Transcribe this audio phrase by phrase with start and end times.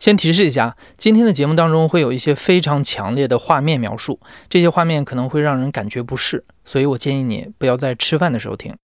[0.00, 8.74] 先提示一下，今天的节目当中会有一些非常强烈的画面描述，这些画面可能会让人感觉不适，所以我建议你不要在吃饭的时候听。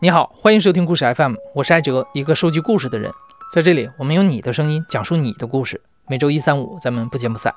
[0.00, 3.12] 你好，欢迎收听故事 FM，我是艾哲，一个收集故事的人。
[3.54, 5.82] 在这里，我们用你的声音讲述你的故事。
[6.08, 7.54] 每周一、三、五，咱们不见不散。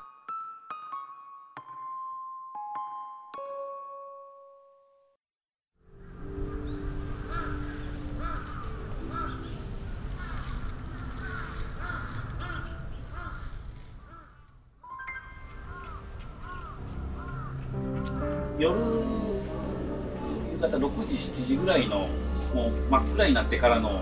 [23.47, 24.01] っ暗になってからの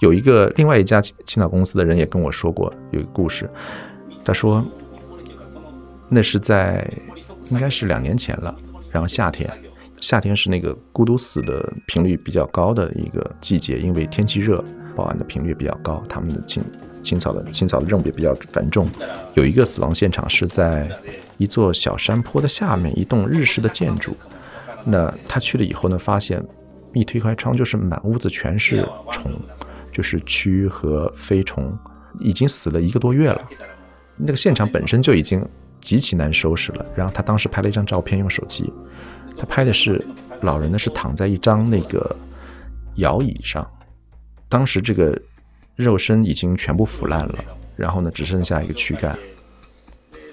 [0.00, 3.50] 有一个另外一家青青岛公司的人也跟我说过有一个故事，
[4.24, 4.64] 他说
[6.08, 6.88] 那是在
[7.50, 8.54] 应该是两年前了，
[8.92, 9.50] 然后夏天，
[10.00, 14.62] 夏天是那个孤独死的频率比较高的一个季节，因为天气热，
[14.94, 16.62] 报案的频率比较高，他们的青
[17.02, 18.88] 青草的青草的任务也比较繁重。
[19.34, 20.88] 有一个死亡现场是在
[21.38, 24.16] 一座小山坡的下面，一栋日式的建筑。
[24.84, 26.40] 那他去了以后呢，发现
[26.93, 29.31] 一推开窗就是满屋子全是虫。
[29.91, 31.71] 就是蛆和飞虫，
[32.19, 33.47] 已经死了一个多月了。
[34.17, 35.47] 那个现场本身就已经
[35.81, 36.85] 极其难收拾了。
[36.95, 38.73] 然后他当时拍了一张照片，用手机，
[39.37, 40.03] 他拍的是
[40.41, 42.15] 老人呢是躺在一张那个
[42.95, 43.69] 摇椅上，
[44.49, 45.15] 当时这个
[45.75, 49.15] 肉身已经全部腐烂了，然后呢只剩下一个躯干。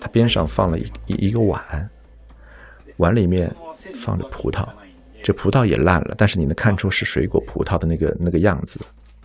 [0.00, 1.91] 他边上放了一一个碗，
[2.97, 3.55] 碗里面
[3.92, 4.66] 放着葡萄，
[5.22, 8.80] 这葡萄也烂了，但是你能看出是水果葡萄的那个那个样子。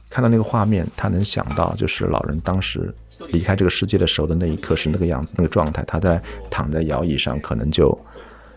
[0.10, 2.94] 看到那个画面，他能想到就是老人当时
[3.30, 5.84] 离开这个世界的时候的那一刻是那个样子，那个状态。
[5.86, 7.98] 他在躺在摇椅上，可能就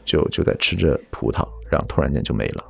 [0.04, 2.64] 就就在吃着葡萄，然后突然间就没了。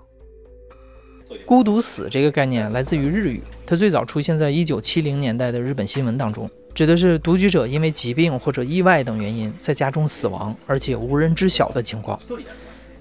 [1.44, 12.18] 孤独死这个概念来自于日语，它最早出现在一九七零年代的日本新闻当中，指的是独居者因为疾病或者意外等原因在家中死亡，而且无人知晓的情况。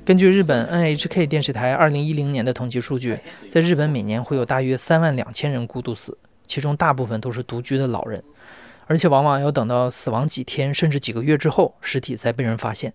[0.07, 3.19] 根据日本 NHK 电视台2010年的统计数据，
[3.49, 8.23] 在日本每年会有大约3万两千人孤独死，其中大部分都是独居的老人，
[8.85, 12.93] 而且往往要等到死亡几天甚至几个月之后，尸体才被人发现。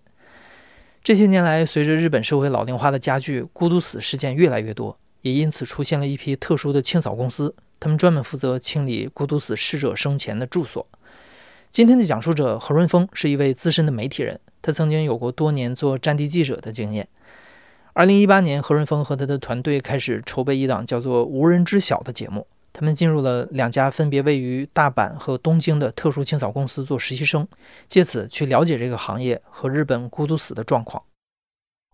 [1.03, 10.87] 这些年来，随着日本社会老龄化的加剧，孤独死事件越来越多，也因此出现了一批特殊的清扫公司，他们专门负责清理孤独死逝者生前的住所。
[11.73, 14.39] 今天的讲述者何润峰是一位资深的媒体人。
[14.61, 17.09] 他曾经有过多年做战地记者的经验。
[17.93, 22.45] 二零一八年，何润峰和他的团队开始筹备一档叫做《无人知晓》的节目。
[22.71, 27.47] 他们进入了两家分别位于大阪和东京的特殊清扫公司做实习生，
[27.87, 31.01] 借此去了解这个行业和日本孤独死的状况。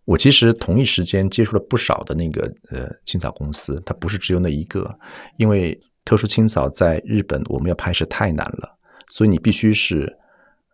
[0.03, 4.99] 我其实同一时间接触了不少的那个呃清扫公司，它不是只有那一个，
[5.37, 8.77] 因为特殊清扫在日本我们要拍摄太难了，
[9.09, 10.17] 所以你必须是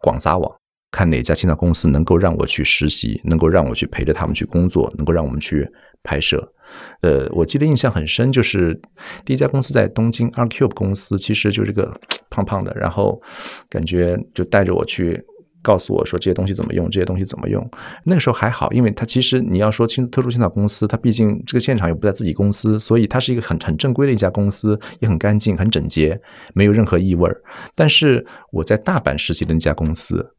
[0.01, 0.55] 广撒网。
[0.91, 5.69] 看哪家青岛公司能够让我去实习，能够让我去陪着他们去工作，能够让我们去
[6.03, 6.53] 拍摄。
[7.01, 8.79] 呃，我记得印象很深，就是
[9.25, 11.93] 第一家公司在东京，R Cube 公司，其实就是个
[12.31, 13.21] 胖胖的，然后
[13.69, 15.21] 感觉就带着我去
[15.65, 17.67] 告诉我说这些东西怎么用，这些东西怎么用。
[18.03, 26.21] 那个时候还好，因为他其实你要说清特殊清扫公司，他毕竟这个现场又不在自己公司，所以它是一个很很正规的一家公司，也很干净、很整洁，
[26.53, 27.29] 没有任何异味。
[27.73, 30.33] 但是我在大阪实习的那家公司。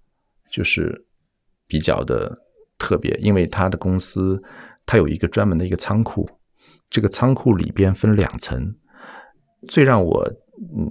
[0.48, 1.04] 就是
[1.66, 2.38] 比较的
[2.78, 4.40] 特别，因为他的公司
[4.86, 6.26] 他有一个专门的一个仓库，
[6.88, 8.74] 这个仓库里边分两层。
[9.68, 10.32] 最让我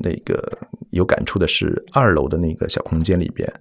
[0.01, 0.59] 那个
[0.95, 3.51] 有感触的是，二楼的那个小空间里边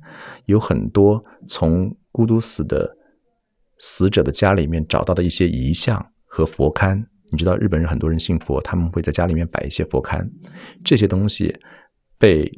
[0.47, 2.97] 有很多从孤独死的
[3.79, 7.05] 死者的家里面找到的一些遗像和佛龛。
[7.33, 10.25] 你知道，日本人很多人信佛，他们会在家里面摆一些佛龛，
[10.85, 11.53] 这些东西
[12.17, 12.49] 被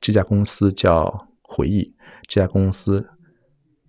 [0.00, 1.94] 这家公司叫回忆。
[2.26, 3.08] 这家公司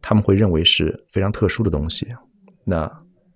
[0.04, 2.08] 他们会认为是非常特殊的东西。
[2.64, 2.88] 那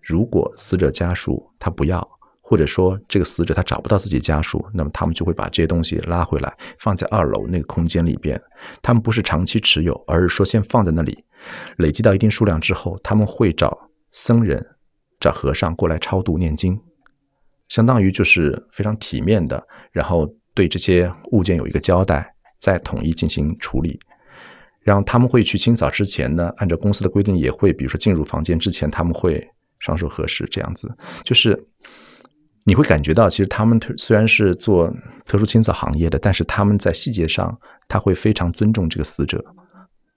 [0.02, 2.08] 如果死者家属他不要，
[2.52, 8.38] 或者说这个死者他找不到自己家属，那么他们就会把这些东西拉回来，放在二楼那个空间里边。
[8.82, 11.24] 他们不是长期持有，而是说先放在那里，
[11.78, 14.62] 累积到一定数量之后，他们会找僧人、
[15.18, 16.78] 找和尚过来超度念经，
[17.70, 23.98] 相当于就是非常体面的，然后对这些物件有一个交代，再统一进行处理。
[24.82, 29.42] 然后他们会去清扫之前呢，按照公司的规定，也会比如说进入房间之前，他们会
[29.80, 30.94] 双手合十，这样子，
[31.24, 31.58] 就是
[32.64, 34.92] 你会感觉到，其实他们虽然是做
[35.26, 39.44] 特殊清扫行业的，但是他们在细节上，他会非常尊重这个死者，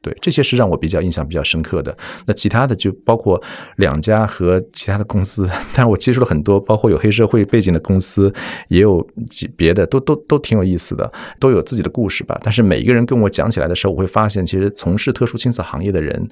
[0.03, 1.97] 对，这些是让我比较印象比较深刻的。
[2.27, 3.43] 那其他的就包括
[3.77, 8.31] 两家和其他的公司， 但我接触了很多，包括有黑社会背景的公司，
[8.69, 12.39] 也有几别的，都都都挺有意思的，都有自己的故事吧。
[12.43, 16.29] 但是每一个人跟我讲起来的时候，我会发现，其实从事特殊清扫行业的人，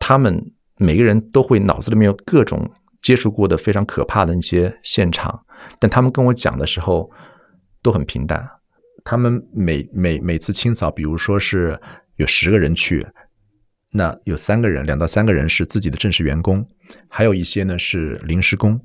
[0.00, 2.68] 他们每个人都会脑子里面有各种
[3.02, 5.44] 接触过的非常可怕的那些现场，
[5.78, 7.10] 但他们跟我讲的时候
[7.82, 8.48] 都很平淡。
[9.04, 11.78] 他们每每每次清扫，比如说是。
[12.16, 13.04] 有十个人去，
[13.90, 16.64] 那有三个人，两到三个人是自己的正式员工，
[17.08, 18.78] 还有一些呢是临时工，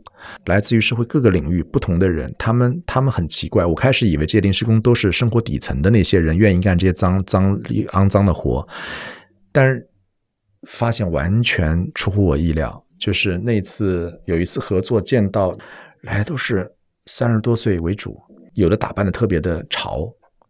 [0.46, 2.34] 来自于社会各个领域不同的人。
[2.40, 8.66] 他们他们很奇怪，我开始以为这些临时工都是生活底层的那些人，愿意干这些脏脏肮脏的活，
[9.52, 9.88] 但是
[10.66, 12.82] 发现完全出乎我意料。
[13.00, 15.58] 就是那次有一次合作，见到
[16.02, 16.70] 来都是
[17.06, 18.20] 三十多岁为主，
[18.56, 20.06] 有的打扮的特别的潮。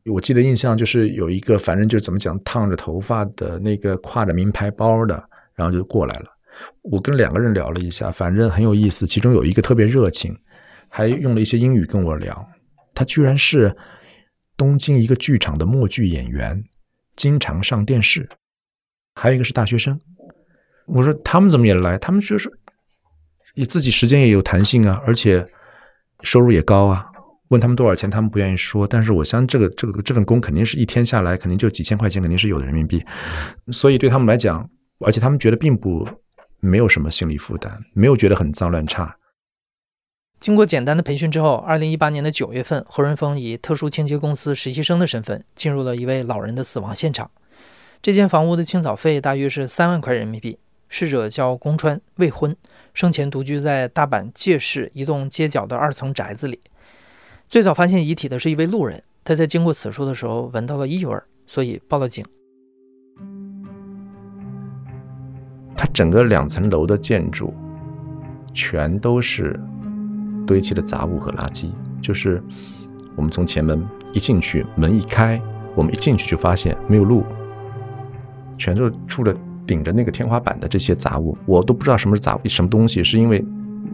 [0.05, 5.21] 我记得印象就是有一个，反正就是怎么讲，烫着头发的那个，挎着名牌包的，
[5.53, 6.25] 然后就过来了。
[6.81, 9.05] 我跟两个人聊了一下，反正很有意思。
[9.05, 10.33] 其中有一个特别热情，
[10.88, 12.47] 还用了一些英语跟我聊。
[12.95, 13.75] 他居然是
[14.55, 16.63] 东京一个剧场的默剧演员，
[17.15, 18.27] 经常上电视。
[19.15, 19.99] 还有一个是大学生。
[20.88, 21.98] 我说他们怎么也来？
[21.98, 22.51] 他们就是
[23.56, 25.48] 你自己时间也有弹性啊，而且
[26.22, 27.06] 收入也高啊。
[27.50, 28.86] 问他们多少钱，他们不愿意说。
[28.86, 33.01] 但是我相信这个这个这份工肯定是一天下来肯定就几千块钱，肯定是有的人民币。
[33.72, 34.69] 所以对他们来讲，
[35.00, 36.06] 而且他们觉得并不
[36.60, 39.18] 没有什么心理负担，没有觉得很脏乱差。
[40.40, 47.31] 经过简单的培训之后，二零一八年的九月份，何润峰以特殊清洁公司实习生的身份进入了一位老人的死亡现场。
[48.01, 50.60] 这间房屋的清扫费大约是三万块人民币。
[50.89, 52.56] 逝者叫宫川，未婚，
[52.94, 56.60] 生前独居在大阪界市一栋街角的二层宅子里。
[57.50, 62.25] 最早发现遗体的是一位路人，他在经过此处的时候闻到了异味，所以报了警。
[65.75, 67.54] 它整个两层楼的建筑
[68.54, 69.60] 全都是
[70.48, 72.42] 堆砌的杂物和垃圾，就是
[73.16, 75.40] 我们从前门一进去，门一开，
[75.75, 77.24] 我们一进去就发现没有路，
[78.57, 79.36] 全都住了
[79.68, 83.44] 顶着那个天花板的这些杂物，我都不知道什么是杂物，什么东西，是因为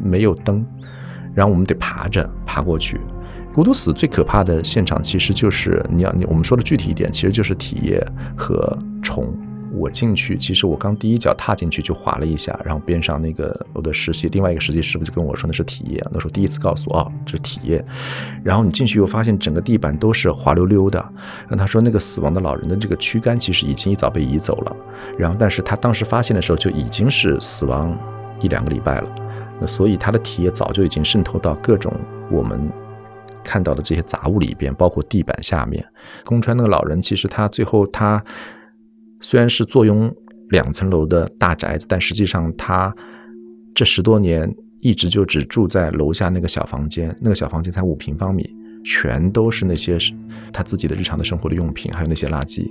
[0.01, 0.63] 没有灯，
[1.33, 2.97] 然后我们得爬着爬过去。
[3.53, 8.01] 孤独死最可怕的现场，其实就是你要你我们说的具体一点，其实就是体液
[8.37, 9.27] 和虫。
[9.83, 17.83] 我进去，其实我刚第一脚踏进去就滑了一下，然后边上那个我的实习另外一个实习师傅就跟我说那是体液，那时候第一次告诉我哦这是体液。
[18.43, 20.99] 然后你进去又发现整个地板都是滑溜溜的，
[21.41, 24.75] 然后他说那个死亡的老人的这个躯干其实已经一早被移走了，
[25.17, 27.93] 然后但是他当时发现的时候就已经是死亡
[28.39, 29.15] 一两个礼拜了，
[29.59, 31.93] 那所以他的体液早就已经渗透到各种
[32.31, 32.71] 我们。
[33.45, 35.85] 看到的这些杂物里边，包括地板下面，
[36.23, 38.23] 宫川那个老人，其实他最后他
[39.23, 40.13] 虽然是坐拥
[40.49, 42.93] 两层楼的大宅子，但实际上他
[43.73, 48.47] 这十多年一直就只住在楼下那个小房间，那个小房间才五平方米，
[48.83, 49.97] 全都是那些
[50.51, 52.69] 他自己的日常的生活的用品，还有那些垃圾。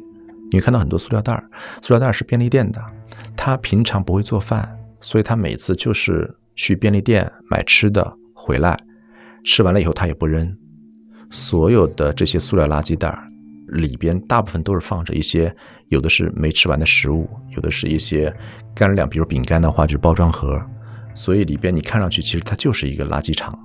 [0.51, 1.43] 你会看到很多塑料袋儿，
[1.81, 2.81] 塑料袋儿是便利店的。
[3.35, 8.79] 他平常不会做饭，所以他每次就是去便利店买吃的回来，
[9.45, 10.55] 吃完了以后他也不扔。
[11.31, 13.27] 所有的这些塑料垃圾袋儿
[13.73, 15.55] 里边，大部分都是放着一些，
[15.89, 18.35] 有的是没吃完的食物，有的是一些
[18.75, 20.61] 干粮，比如饼干的话就是包装盒，
[21.15, 23.59] 所以里边你看上去其实它就是一个垃圾场。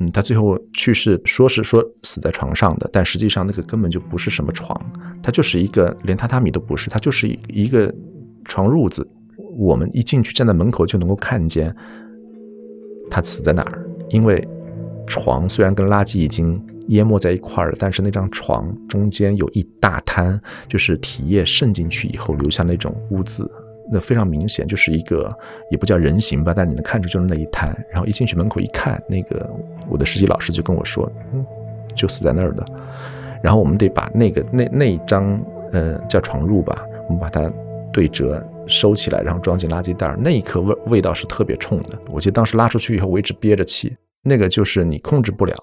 [0.00, 4.76] 嗯，他最后去世说是说死在床上的，但实际上那个根本就不是什么床，
[5.22, 7.94] 它就是一个连榻榻米都不是，它就是一个
[8.44, 9.06] 床褥子。
[9.56, 11.74] 我们一进去站在门口就能够看见
[13.10, 14.46] 他死在哪儿，因为
[15.06, 16.60] 床虽然跟垃圾已经。
[16.88, 23.50] 淹没在一块儿，但是那张床中间有一大滩，就是体液渗进去以后留下那种污渍，
[23.90, 25.30] 那非常明显，就是一个
[25.70, 27.74] 也不叫人形吧，但你能看出就是那一滩。
[27.90, 29.48] 然后一进去门口一看，那个
[29.88, 31.44] 我的实习老师就跟我说，嗯，
[31.94, 32.64] 就死在那儿的。
[33.42, 35.38] 然后我们得把那个那那一张
[35.72, 37.50] 呃叫床褥吧，我们把它
[37.92, 40.14] 对折收起来，然后装进垃圾袋。
[40.18, 41.98] 那一刻味味道是特别冲的。
[42.10, 45.54] 我记得当时拉出去以后，我一直憋着气，那个就是你控制不了。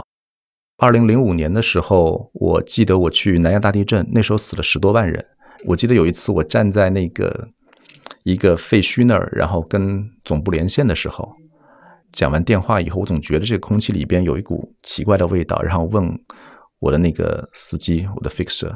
[0.81, 5.23] 二零零五年的时候，我记得我去南亚大地震，那时候死了十多万人。
[5.67, 7.49] 我记得有一次我站在那个
[8.23, 11.31] 一个废墟那儿，然后跟总部连线的时候，
[12.11, 16.11] 讲完电话以后，我总觉得这个空气里边有一股奇怪的味道，然后问
[16.79, 18.75] 我的那个司机，我的 fixer，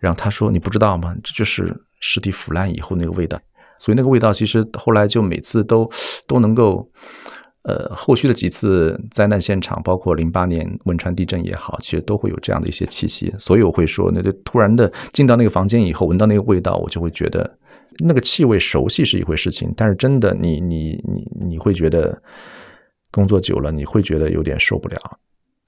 [0.00, 1.16] 然后他说：“你不知道吗？
[1.24, 3.40] 这就是尸体腐烂以后那个味道。”
[3.80, 5.90] 所以那个味道其实后来就每次都
[6.26, 6.86] 都能够。
[7.68, 13.30] 呃，后续的几次灾难现场，包括零八年汶川地震也好，其实都会有这样的一些气息。
[13.38, 17.58] 所以我会说，那就突然的进到那个房间以后，闻到那个味道，我就会觉得
[17.98, 22.22] 那个气味熟悉是一回事情，但是真的，你你你你会觉得
[23.10, 24.96] 工作久了，你会觉得有点受不了。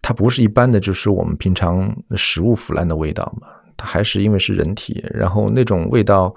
[0.00, 6.34] 它不是一般的，就是我们平常食物腐烂的味道嘛，它还是因为是人体，然后那种味道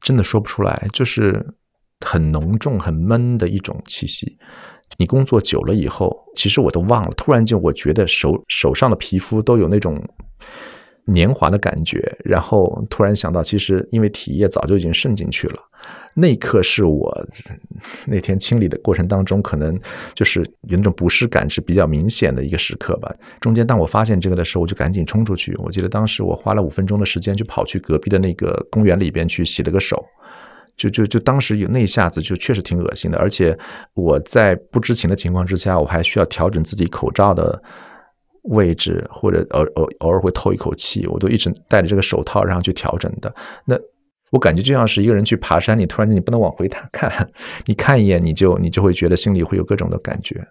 [0.00, 1.44] 真的说不出来，就是
[2.04, 4.38] 很浓重、很闷的一种气息。
[4.98, 7.12] 你工作久了以后，其实我都忘了。
[7.16, 10.02] 突然间，我觉得手手上的皮肤都有那种
[11.04, 15.58] 年华的感觉，然后突然想到，其实因为体液早就已经渗进去了。
[16.14, 17.26] 那一刻是我
[18.06, 19.70] 那天清理的过程当中，可能
[20.14, 23.14] 就是有那种不适感是比较明显的一个时刻吧。
[23.38, 25.54] 中间当我发现这个的时候，我就赶紧冲出去。
[25.58, 30.02] 我记得当时我花了五分钟的时间，就跑去隔壁的那个公园里边去洗了个手。
[30.76, 33.56] 就就就当时有那一下子就确实挺恶心的，而且
[33.94, 37.62] 我在不知情的情况之下，我还需要调整自己口罩的
[38.50, 43.34] 位置，或者偶偶偶尔会透一口气，我都一直戴着这个手套然后去调整的。
[43.64, 43.76] 那
[44.30, 47.10] 我感觉就像是一个人去爬山，你突然间你不能往回看，
[47.64, 50.46] 你看一眼你就你就会觉得心里会有各种的感觉。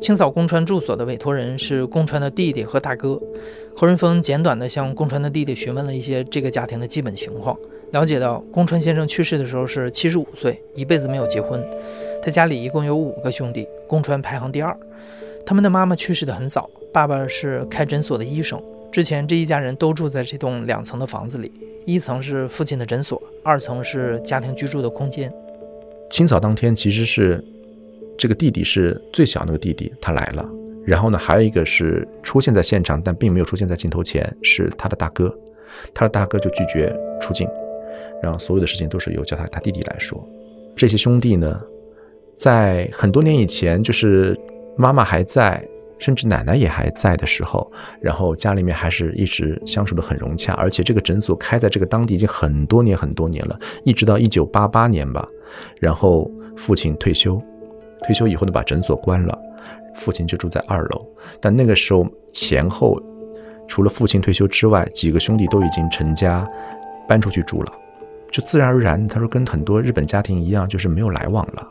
[0.00, 3.20] 清扫宫川住所的委托人是宫川的弟弟和大哥。
[3.76, 7.56] 何润峰简短的向宫川的弟弟询问了一些这个家庭的基本情况，
[7.92, 11.62] 了解到宫川先生去世的时候是七十五岁，一辈子没有结婚。
[12.22, 14.76] 他家里一共有五个兄弟，宫川排行第二。
[15.44, 18.62] 他们的妈妈去世的很早，爸爸是开诊所的医生。
[18.92, 21.50] 之前这一家人都住在这栋两层的房子里，
[21.84, 25.32] 一层是父亲的诊所，二层是家庭居住的空间。
[26.10, 27.42] 清扫当天其实是。
[28.18, 30.46] 这个弟弟是最小那个弟弟，他来了。
[30.84, 35.34] 然后呢，还有一个是出现在现场，但并没有出现在镜头前，是他的大哥。
[35.94, 37.48] 他的大哥就拒绝出镜，
[38.22, 40.22] 然后所有的事情都是由叫他他弟弟来说。
[40.76, 41.60] 这些兄弟呢，
[42.36, 44.38] 在很多年以前，就是
[44.76, 45.62] 妈妈还在，
[45.98, 50.52] 甚至奶奶也还在的时候，然后家里面还是一直相处的很融洽。
[50.54, 55.28] 而且这个诊所开在这个当地已经很多年很多年了，一直到一九八八年吧。
[55.80, 57.40] 然后父亲退休。
[58.06, 59.38] 退休以后呢，把诊所关了，
[59.92, 61.06] 父亲就住在二楼。
[61.38, 62.98] 但那个时候前后，
[63.68, 66.48] 除了父亲退休之外，几个兄弟都已经成家，
[67.06, 67.72] 搬出去住了，
[68.30, 71.66] 就自然而然，他说跟很多日本家庭一样，就是没有来往了。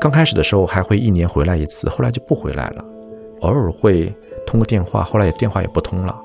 [0.00, 2.84] 刚开始的时候还会一年回来一次，后来就不回来了，
[3.40, 4.14] 偶尔会
[4.46, 6.18] 通个电话，后来也电话也不通了。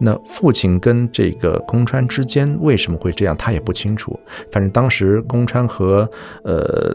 [0.00, 4.18] 那父亲跟这个宫川之间为什么会这样，他也不清楚。
[4.50, 6.08] 反正当时宫川和
[6.42, 6.90] 呃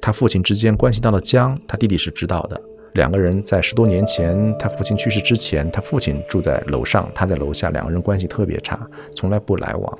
[0.00, 2.60] 他父亲之间关系到了僵，他弟弟是知道的。
[2.94, 8.80] 两个人在十多年前他父亲去世之前，他父亲住在楼上，他在楼下，两个人关系特别差，
[9.14, 9.98] 从来不来往。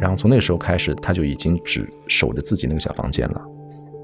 [0.00, 3.42] 然后从那个时候开始，他就已经只守着自己那个小房间了。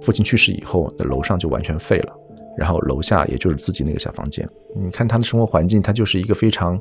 [0.01, 2.13] 父亲去世以后，那楼上就完全废了，
[2.57, 4.49] 然后楼下也就是自己那个小房间。
[4.75, 6.81] 你看他的生活环境，他就是一个非常。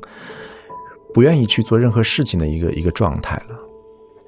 [1.14, 3.58] 不愿意去做任何事情的一个一个状态了，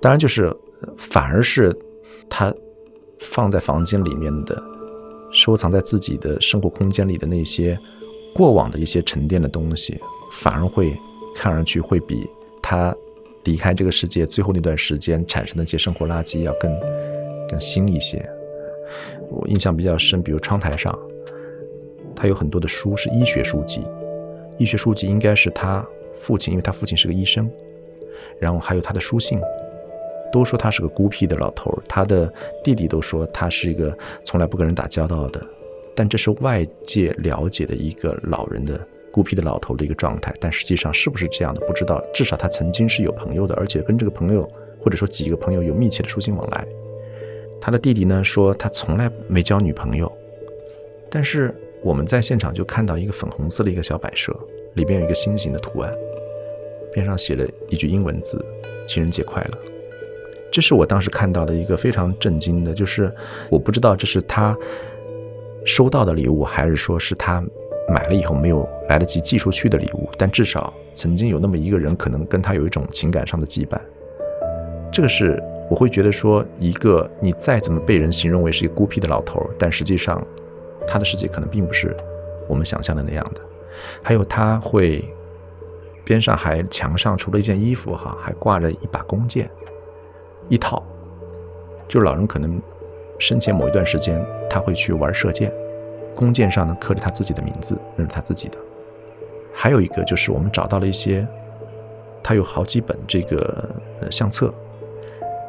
[0.01, 0.51] 当然就是
[0.97, 1.79] 反而是
[2.29, 2.53] 他
[3.19, 4.61] 放在房间里面的，
[5.31, 7.79] 收藏在自己的生活空间里的那些
[8.35, 10.01] 过往的一些沉淀的东西，
[10.33, 10.99] 反而会
[11.35, 12.27] 看上去会比
[12.63, 12.97] 他
[13.51, 16.71] 离开这个世界最后那段时间产生的一些生活垃圾要更
[17.49, 18.25] 更新一些。
[19.29, 20.97] 我印象比较深，比如窗台上，
[22.15, 23.85] 他有很多的书是医学书籍，
[24.57, 25.85] 医学书籍应该是他。
[26.15, 27.51] 父亲，因为他父亲是个医生，
[28.39, 29.41] 然后还有他的书信，
[30.31, 31.83] 都说他是个孤僻的老头儿。
[31.89, 32.31] 他的
[32.63, 35.41] 弟弟都说他是一个从来不跟人打交道的，
[35.97, 38.79] 但这是外界了解的一个老人的
[39.13, 40.35] 孤僻的老头的一个状态。
[40.41, 42.03] 但实际上是不是这样的，不知道。
[42.13, 44.49] 至少他曾经是有朋友的，而且跟这个朋友
[44.79, 46.67] 或者说几个朋友有密切的书信往来。
[47.61, 50.11] 他的弟弟呢说他从来没交女朋友，
[51.11, 54.35] 但是我们在现场就看到一个粉红色的一个小摆设，
[54.75, 55.93] 里边有一个心形的图案。
[56.93, 58.45] 边上写了一句英文字
[58.89, 59.59] ：“情人节快乐。”
[60.51, 63.15] 这是我当时看到的一个非常震惊的，就是
[63.49, 64.57] 我不知道这是他
[65.65, 67.45] 收到的礼物，还是说是他
[67.91, 70.09] 买了以后没有来得及寄出去的礼物。
[70.17, 73.79] 但至少曾经有那么一个人，可能跟他有一种情感上的羁绊。
[74.93, 80.25] 这个是我会觉得说，一个你再怎么被人形容为是一个孤僻的老头，但实际上
[80.87, 81.97] 他的世界可能并不是
[82.49, 83.41] 我们想象的那样的。
[84.03, 85.05] 还有他会。
[86.03, 89.49] 边上还墙上除了一件衣服哈，还挂着一把弓箭，
[90.49, 90.83] 一套。
[91.87, 92.61] 就是老人可能
[93.17, 95.53] 生前某一段时间他会去玩射箭，
[96.15, 98.59] 弓箭上呢刻着他自己的名字，那是他自己的。
[99.53, 101.27] 还有一个就是我们找到了一些，
[102.23, 103.69] 他有好几本这个
[104.11, 104.53] 相册，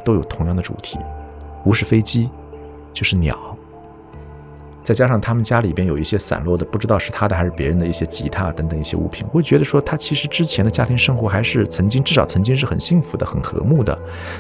[0.04, 0.98] 都有同样的主题，
[1.64, 2.30] 不是飞机
[2.94, 3.51] 就是鸟，
[4.84, 13.98] 再加上他们家里边有一些散落的，不知道是他的还是别人的一些吉他等等一些物品，我会觉得说他其实之前的家庭生活还是曾经至少曾经是很幸福的、很和睦的。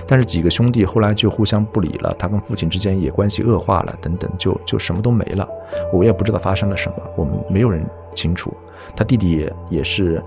[0.08, 5.48] 但是几个兄弟后来就互相不理了，他跟父亲之间也关系恶化了，等等，就就什么都没了。
[5.94, 8.54] 我也不知道发生了什么，我们没有人清楚。
[8.96, 10.22] 他弟弟也也是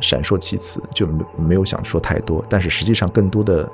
[0.00, 2.44] 闪烁其词，就没没有想说太多。
[2.48, 3.68] 但是实际上更多的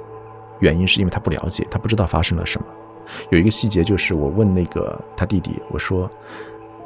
[0.61, 2.66] 原因是因为他不了解，他不知道发生了什么。
[3.31, 6.11] 有一个细节，就是我问那个他弟弟，我说：“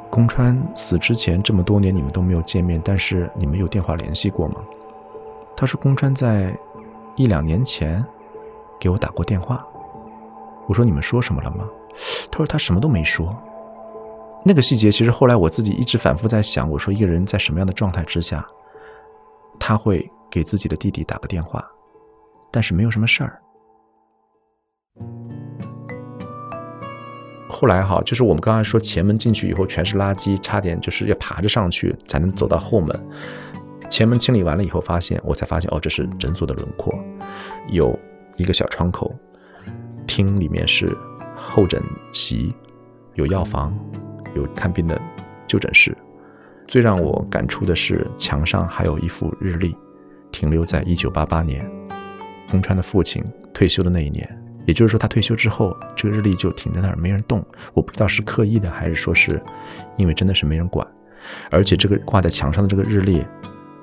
[0.09, 4.61] 宫川死之前这么多年，你们都没有见面，但是你们有电话联系过吗？”
[5.55, 6.57] 他说：“宫川在
[7.15, 8.03] 一两年前
[8.79, 9.65] 给我打过电话。”
[10.67, 11.67] 我说：“你们说什么了吗？”
[12.31, 13.35] 他说：“他什么都没说。”
[14.45, 18.45] 那个细节，其实后来我自己一直反复在想，我说一个人在什么样的状态之下，
[19.59, 21.65] 他会给自己的弟弟打个电话，
[22.49, 23.42] 但是没有什么事儿。
[27.53, 32.99] 后来哈，就是我们刚才说前门进去以后全是垃圾，差点就是要爬着上去才能走到后门。
[33.91, 36.91] 前门清理完了以后，发现我才发现哦，这是诊所的轮廓，
[37.69, 37.97] 有
[38.37, 39.13] 一个小窗口，
[40.07, 40.97] 厅里面是
[41.35, 41.79] 候诊
[42.11, 42.51] 席，
[43.13, 43.77] 有药房，
[44.35, 44.99] 有看病的
[45.45, 45.95] 就诊室。
[46.67, 49.75] 最让我感触的是墙上还有一幅日历，
[50.31, 51.69] 停留在一九八八年，
[52.49, 54.42] 宫川的父亲退休的那一年。
[54.65, 57.45] 也就是说，他退休之后，这个日历就停在那儿，没人动。
[57.73, 59.41] 我不知道是刻意的，还是说是
[59.97, 60.87] 因为真的是没人管。
[61.49, 63.25] 而且这个挂在墙上的这个日历，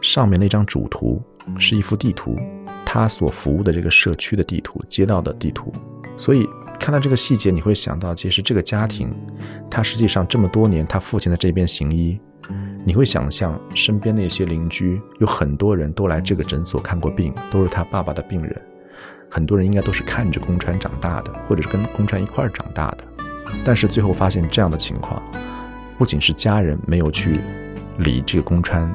[0.00, 1.22] 上面那张主图
[1.58, 2.37] 是一幅地图，
[2.84, 5.72] 他所服务的这个社区的地图、街道的地图。
[6.16, 6.46] 所以
[6.78, 9.14] 看到这个细节，你会想到，其实这个家庭，
[9.70, 12.18] 他实际上这么多年，他父亲在这边行医。
[12.82, 18.62] 你会想象身边那些邻居，有很多人都来这个诊所看过病，都是他爸爸的病人。
[19.30, 23.04] 很多人应该都是看着宫川长大的，或者是跟宫川一块儿长大的，
[23.64, 25.22] 但是最后发现这样的情况，
[25.96, 27.40] 不仅是家人没有去
[27.99, 28.92] 理这个宫川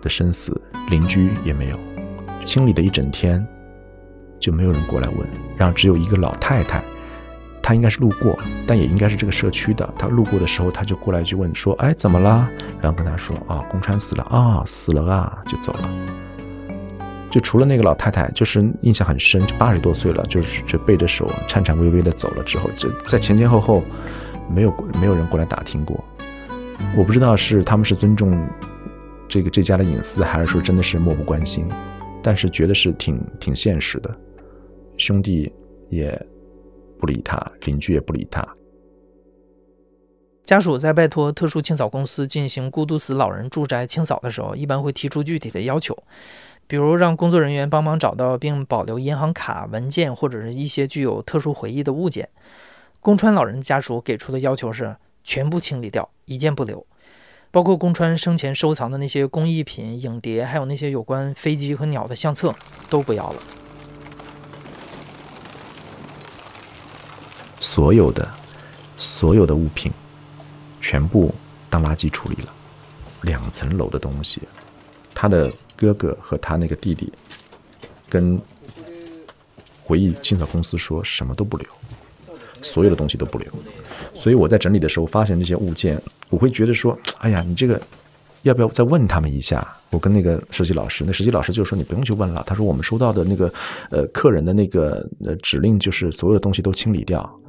[0.00, 1.76] 的生死，邻居也没有，
[2.44, 3.44] 清理的一整天
[4.38, 6.82] 就没有人过来问，然后只有一个老太太，
[7.60, 12.48] 她应该是路过，但也应该是这个社区的，她路过的时候，她就过来去问说：“哎，怎么了？”
[12.80, 15.90] 然后跟她说：“啊，宫川死了啊，死了啊，就走了。”
[17.30, 23.82] 就除了那个老太太，就是印象很深，就八十多岁了，就是就背着手颤颤巍巍的走了之后，就在前前后后
[24.50, 26.02] 没有没有人过来打听过。
[26.96, 28.48] 我不知道是他们是尊重
[29.28, 31.68] 这个这家的隐私，还是说真的是漠不关心，
[32.20, 34.12] 但是觉得是挺挺现实的。
[34.96, 35.52] 兄弟
[35.88, 36.20] 也
[36.98, 38.46] 不理他，邻居也不理他。
[40.42, 45.96] 家属在拜托特殊清扫公司进行孤独死老人住宅清扫的时候，一般会提出具体的要求。
[46.70, 52.28] 比如让工作人员帮忙找到并保留银行卡、文件或者是一些具有特殊回忆的物件。
[53.00, 56.86] 宫川老人家属给出的要求是全部清理掉，一件不留，
[57.50, 62.54] 包括宫川生前收藏的那些工艺品、影碟，还有那些有关飞机和鸟的相册
[62.88, 63.42] 都不要了。
[67.58, 68.30] 所有的
[68.96, 69.90] 所有的物品
[70.80, 71.34] 全部
[71.68, 72.54] 当垃圾处理了，
[73.22, 74.42] 两层楼的东西，
[75.20, 75.52] 他的。
[75.80, 77.10] 哥哥和他那个弟弟，
[78.06, 78.38] 跟
[79.82, 81.66] 回忆清扫公司说什么都不留，
[82.60, 83.50] 所有的东西都不留。
[84.14, 87.80] 所以我在整理的时候发现这些物件，我会觉得说，哎呀，你这个
[88.42, 89.66] 要不要再问他们一下？
[89.88, 92.44] 我跟那个设计老师，那设计老师就说你不用去问了。
[92.46, 93.50] 他说我们收到的那个
[93.90, 97.40] 呃客人的那个呃指令就是所有的东西都清理掉。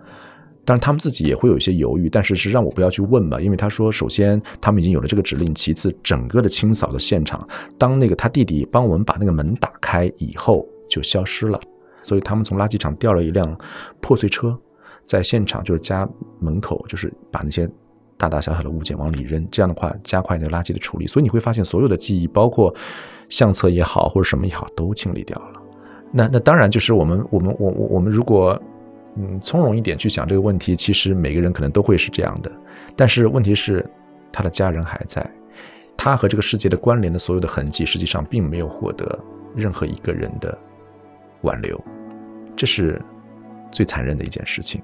[0.64, 7.46] 但是他们自己也会有一些犹豫，但是是让我不要去问嘛，因为他说，首先他们已经有了这个指令，其次整个的清扫的现场，
[7.80, 11.60] 当那个他弟弟帮我们把那个门打开以后就消失了，
[12.04, 13.58] 所以他们从垃圾场调了一辆
[14.00, 14.56] 破碎车，
[15.04, 16.08] 在现场就是家
[16.40, 17.68] 门口就是把那些
[18.16, 22.74] 大大小小的物件往里扔，这样的话加快那个垃圾的处理，所以你会发现所有的记忆，包括
[23.30, 25.62] 相册也好或者什么也好，都清理掉了。
[26.14, 28.62] 那那当然就是我们我们我我我们如果。
[29.18, 32.52] 嗯，从容一点去想这个问题，其实每个人可能都会是这样的。
[32.96, 33.86] 但是问题是，
[34.32, 35.30] 他的家人还在，
[35.98, 39.20] 他和这个世界的关联的所有的痕迹，实际上并没有获得
[39.56, 40.58] 任何一个人的
[41.42, 41.80] 挽留，
[42.56, 43.02] 这是
[43.70, 44.82] 最残忍的一件事情。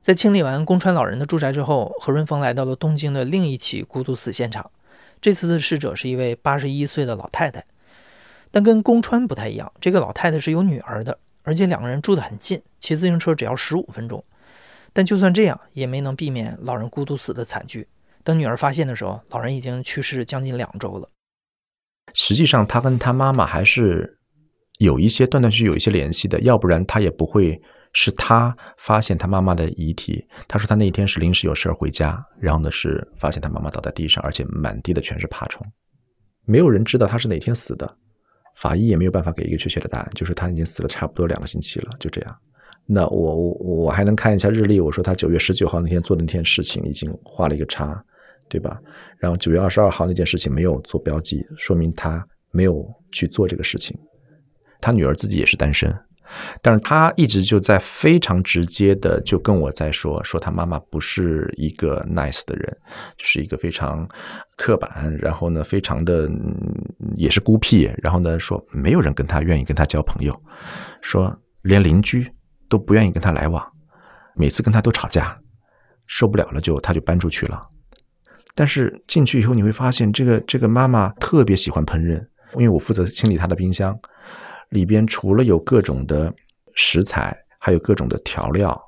[0.00, 4.68] 在清理完宫川老人的住宅之后，何润峰来到了东京的另一起孤独死现场。
[5.20, 7.64] 这次的逝者是一位八十一岁的老太太。
[8.52, 14.24] 但跟宫川不太一样，这个老太太是有女儿的，而且两个人住得很近，骑自行车只要十五分钟。
[14.92, 17.88] 但就算这样，也没能避免老人孤独死的惨剧。
[18.22, 21.08] 等女儿发现的时候，老人已经去世将近两周了。
[22.14, 24.18] 实际上，他跟他妈妈还是
[24.78, 27.60] 有一些断断续续有一些联系的，要不然他也不会
[27.94, 30.24] 是他发现他妈妈的遗体。
[30.46, 35.66] 他说他那一天是临时有事儿回家，然后呢是发现他妈妈倒在地上，而且满地的全是爬虫。
[36.44, 37.96] 没有人知道他是哪天死的，
[38.56, 42.36] 法医也没有办法给一个确切的答案，就是他已经死了差不多两个星期了，就这样。
[42.84, 48.04] 那我我我还能看一下日历，我说他九月十九号那天做的那件事情已经画了一个叉，
[48.48, 48.80] 对吧？
[49.18, 53.96] 然后九月二十二号那件事情没有做标记，说明他没有去做这个事情。
[54.80, 55.96] 他女儿自己也是单身，
[56.60, 62.76] 但是他一直就在非常直接的就跟我在说，说他妈妈不是一个 nice 的人，
[63.16, 64.08] 就是一个非常
[64.56, 66.30] 刻板，然后呢，非常的
[67.16, 70.34] 也是孤僻，然后呢，说没有人跟他愿意跟他交朋友，
[71.00, 72.26] 说连邻居
[72.68, 73.64] 都不愿意跟他来往，
[74.34, 75.38] 每次跟他都吵架，
[76.06, 77.66] 受不了了就他就搬出去了。
[78.54, 82.22] 但是进去以后你会发现，这个这个妈妈特别喜欢烹饪，
[82.54, 83.98] 因为我负责清理她的冰箱。
[84.72, 86.32] 里边除了有各种的
[86.74, 88.78] 食材，还有各种的调料，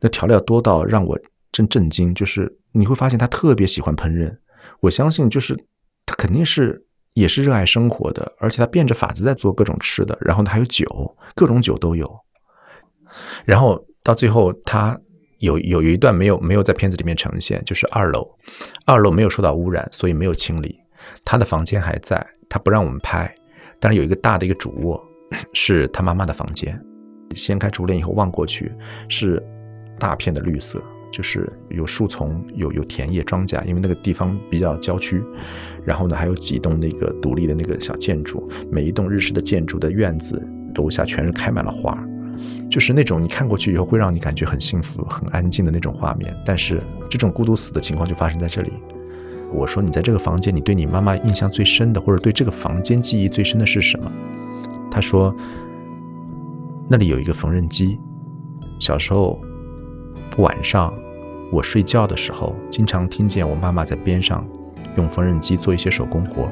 [0.00, 1.18] 那调料多到让我
[1.52, 2.14] 真震惊。
[2.14, 4.34] 就是你会发现他特别喜欢烹饪，
[4.80, 5.54] 我相信就是
[6.06, 10.16] 他肯定是也是热爱生活的，而且他变着法子在做各种吃的。
[10.20, 12.10] 然后呢，还有酒，各种酒都有。
[13.44, 14.98] 然后到最后，他
[15.38, 18.26] 有有有一段没有没有在片子里面呈现，就是二楼，
[18.86, 20.76] 二楼没有受到污染，所以没有清理。
[21.22, 23.32] 他的房间还在，他不让我们拍，
[23.78, 25.00] 但是有一个大的一个主卧。
[25.52, 26.78] 是他妈妈的房间，
[27.34, 28.72] 掀开竹帘以后望过去，
[29.08, 29.42] 是
[29.98, 35.22] 大片的绿色，就是有树丛，有有田野庄稼，因为那个地方比较郊区。
[35.84, 40.40] 然后呢，还有几栋那个独立的那个小建筑，每一栋日式的建筑的院子
[40.74, 41.96] 楼下全是开满了花，
[42.70, 46.34] 就是那种你看过去以后会让你感觉很幸福、很安静的那种画面。
[46.44, 48.72] 但是这种孤独死的情况就发生在这里。
[49.52, 54.10] 我说你在这个房间，你对你妈妈印象最深的，或者对这个房间记忆最深的是什么？
[54.94, 55.34] 他说
[56.88, 57.98] ：“那里有一个缝纫机，
[58.78, 59.40] 小时候
[60.36, 60.94] 晚上
[61.50, 64.46] 我睡觉的时候，经常听见我妈妈在边上
[64.96, 66.48] 用缝纫机做一些手工活。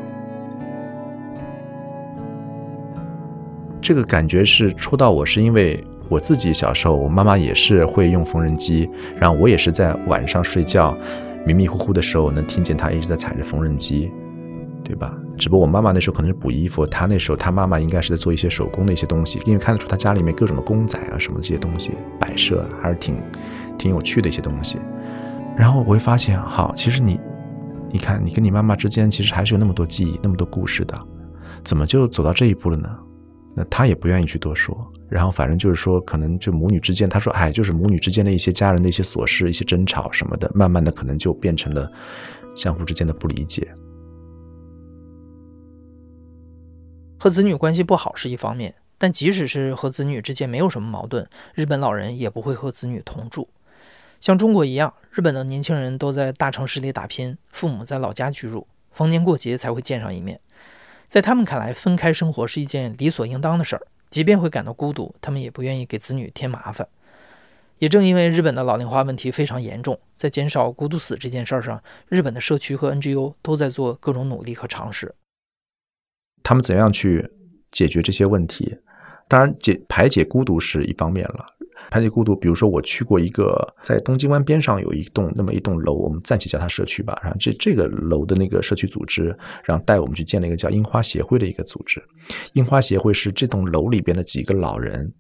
[3.81, 10.99] 这个感觉是戳到我，是因为我自己小时候，我妈妈也是会用缝纫机，然后我也是在晚上睡觉
[11.47, 14.11] 迷迷糊糊的时候，能听见她一直在踩着缝纫机，
[14.83, 23.17] 对吧？”只不过我妈妈那时候可能是补衣服，她那时候她妈妈应该是在做一些手工的一些东西，因为看得出她家里面各种的公仔啊什么这些东西摆设还是挺
[23.79, 24.79] 挺有趣的一些东西。
[25.57, 27.19] 然后我会发现，好，其实你
[27.91, 30.99] 你看你跟你妈妈之间其实还是有那么多记忆、那么多故事的，
[31.63, 32.89] 怎么就走到这一步了呢？
[33.55, 34.79] 那她也不愿意去多说。
[35.11, 41.87] 然后反正就是说，可能就母女之间，她说，哎，就是母女之间的一些家人的一些琐事、一些争吵什么的，慢慢的可能就变成了
[42.57, 43.71] 相互之间的不理解。
[47.23, 53.49] 和子女关系不好是一方面，但即使是和子女之间没有什么矛盾，日本老人也不会和子女同住。
[54.21, 60.41] 像中国一样，日本的年轻人都在大城市里打拼，父母在老家居住，逢年过节才会见上一面。
[61.07, 66.89] 在他们看来，分开生活是一件理所应当的事儿，即便会感到孤独，他们也不愿意给子女添麻烦。
[67.79, 75.15] 也正因为日本的老龄化问题非常严重，在减少孤独死这件事儿上，日本的社区和 NGO 都在做各种努力和尝试。
[76.43, 77.29] 他们怎样去
[77.71, 78.77] 解决这些问题？
[79.29, 81.47] 当然，解排解孤独是一方面了。
[81.91, 87.19] 排解孤独，比如说我去过一个在东京湾边上有一栋那么一栋楼，我们暂且叫它社区吧。
[87.23, 92.03] 然后这这个楼的那个社区组织，然后带我们去见了一个叫樱花协会的一个组织。
[92.55, 95.13] 樱花协会是这栋楼里边的几个老人，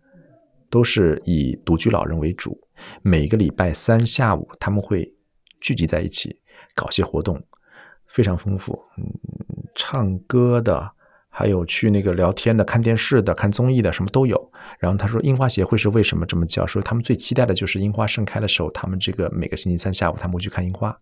[0.70, 2.58] 都是以独居老人为主。
[3.02, 5.12] 每个礼拜三下午，他们会
[5.60, 6.38] 聚集在一起
[6.74, 7.42] 搞些活动，
[8.06, 9.04] 非常丰富，嗯，
[9.74, 10.90] 唱歌的。
[11.34, 14.52] 还有去那个聊天的、看电视的、看综艺的，什么都有。
[14.78, 16.66] 然后他说，樱花协会是为什么这么叫？
[16.66, 20.94] 说他们最期待的就是樱花盛开的时候，他们这个每个星期三下午他们会去看樱花。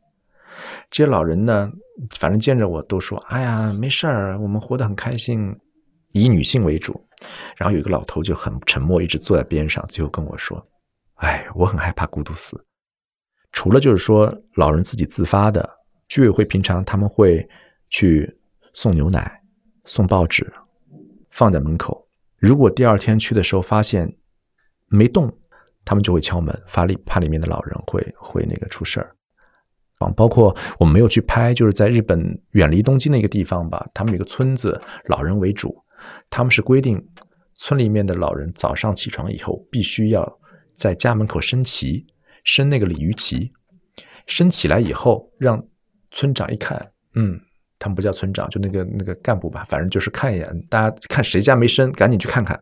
[0.88, 1.68] 这些老人呢，
[2.16, 5.52] 反正见着我都说：“哎呀，没事儿，我们活得很开心。”
[6.12, 7.04] 以女性为主。
[7.56, 10.64] 然后有一个老头就很沉默，一直坐在边上，最后跟我说
[11.18, 12.64] ：“哎，我很害怕孤独死。
[13.50, 15.68] 除了就是说老人自己自发的，
[16.08, 17.48] 居委会平常他们会
[17.88, 18.38] 去
[18.74, 19.38] 送牛奶。”
[19.84, 20.52] 送报纸，
[21.30, 22.08] 放在门口。
[22.36, 24.16] 如果第二天去的时候发现
[24.86, 25.32] 没动，
[25.84, 29.14] 他们就会敲门，怕里怕里面的老人会会那个出事儿。
[29.98, 33.86] 啊，包括我们没有去拍，就是在日本远离东京的一个地方吧。
[33.92, 35.76] 他们有个村子，老人为主，
[36.30, 37.06] 他们是规定
[37.56, 40.40] 村里面的老人早上起床以后，必须要
[40.72, 42.06] 在家门口升旗，
[42.44, 43.52] 升那个鲤鱼旗，
[44.26, 45.62] 升起来以后，让
[46.10, 47.38] 村长一看，嗯。
[47.80, 52.60] 他们不叫村长，就那个那个干部吧，反正就是看一眼，大家看谁家没生，赶紧去看看。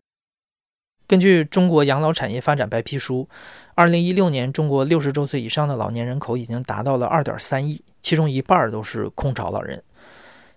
[1.05, 3.27] 根据中国养老产业发展白皮书，
[3.75, 9.83] 二零一六年中国六十周岁以上的老年人口已经达到了二点三亿，其中一半都是空巢老人。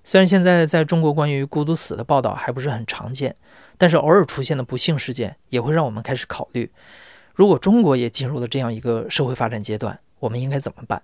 [0.05, 3.35] 虽然现在在中国关于孤独死的报道还不是很常见，
[3.79, 6.71] 但是偶尔出现的不幸事件也会让我们开始考虑：
[7.35, 11.03] 如果中国也进入了这样一个社会发展阶段，我们应该怎么办？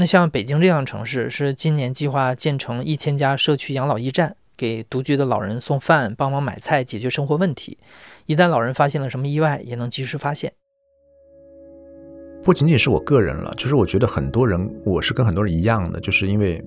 [0.00, 4.36] 那像北京这样的城市，是今年计划建成一千家社区养老驿站。
[4.56, 7.78] 给独居的老人送饭，帮忙买菜，解决生活问题。
[8.26, 10.52] 一旦老人发现了什么意外，也能及时发现。
[12.42, 16.60] 不仅仅是我个人了，就是我觉得很多人，我是跟很多人一样的，就是因为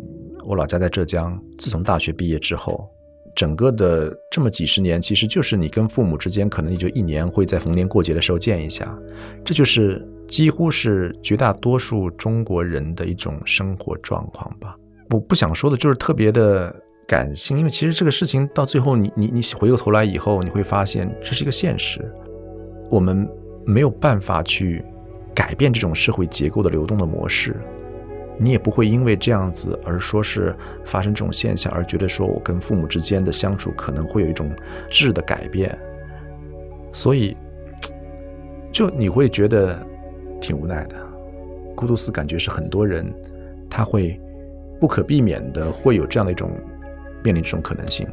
[0.45, 1.37] 我老家在浙江。
[1.57, 2.89] 自从大学毕业之后，
[3.35, 8.97] 整个的这么几十年，其实就是你跟父母之间，可能也就一年会在逢年过节的时候见一下。
[9.43, 14.75] 这就是几乎是绝大多数中国人的一种生活状况吧。
[15.11, 16.73] 我不想说的就是特别的。
[17.07, 22.09] 感性，因为其实这个事情到最后，你你你回过头来以后，你会发现这是一个现实，
[22.89, 23.27] 我们
[23.65, 24.81] 没有办法去
[25.35, 27.59] 改变这种社会结构的流动的模式，
[28.37, 34.49] 你也不会因为这样子而说是发生这种现象而觉得说我跟父母之间的相处可能会有一种
[34.89, 35.77] 质的改变，
[36.93, 37.35] 所以
[38.71, 39.85] 就你会觉得
[40.41, 40.97] 挺无奈的，
[41.75, 43.09] 孤独死感觉是很多人
[43.69, 44.19] 他会
[44.79, 46.51] 不可避免的会有这样的一种。
[47.23, 48.07] 面临这种可能性。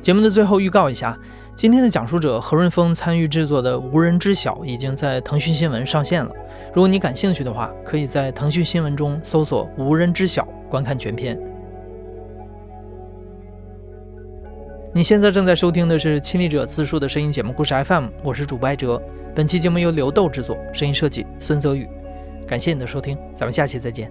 [0.00, 1.18] 节目的最后预告一下，
[1.54, 6.32] 今天的讲述者何润峰参与制作的《无人知晓》已经在腾讯新闻上线了。
[6.72, 11.38] 如果你感兴趣的话，可以在腾讯新闻中搜索“无人知晓”观看全片。
[14.96, 18.98] 你现在正在收听的是《亲历者自述》的声音节目故事 FM，我是主播艾哲。
[19.34, 21.86] 本期节目由刘豆制作，声音设计孙泽宇。
[22.46, 24.10] 感谢你的收听，咱们下期再见。